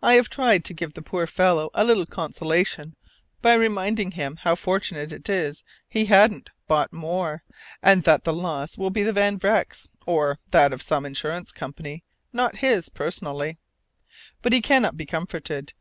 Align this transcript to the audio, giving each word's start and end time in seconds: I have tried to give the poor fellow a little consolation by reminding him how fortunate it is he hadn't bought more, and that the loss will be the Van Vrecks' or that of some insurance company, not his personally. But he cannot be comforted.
I 0.00 0.14
have 0.14 0.28
tried 0.30 0.64
to 0.66 0.72
give 0.72 0.94
the 0.94 1.02
poor 1.02 1.26
fellow 1.26 1.68
a 1.74 1.82
little 1.82 2.06
consolation 2.06 2.94
by 3.42 3.54
reminding 3.54 4.12
him 4.12 4.36
how 4.36 4.54
fortunate 4.54 5.10
it 5.10 5.28
is 5.28 5.64
he 5.88 6.04
hadn't 6.04 6.48
bought 6.68 6.92
more, 6.92 7.42
and 7.82 8.04
that 8.04 8.22
the 8.22 8.32
loss 8.32 8.78
will 8.78 8.90
be 8.90 9.02
the 9.02 9.12
Van 9.12 9.36
Vrecks' 9.36 9.88
or 10.06 10.38
that 10.52 10.72
of 10.72 10.80
some 10.80 11.04
insurance 11.04 11.50
company, 11.50 12.04
not 12.32 12.58
his 12.58 12.88
personally. 12.88 13.58
But 14.42 14.52
he 14.52 14.60
cannot 14.62 14.96
be 14.96 15.06
comforted. 15.06 15.72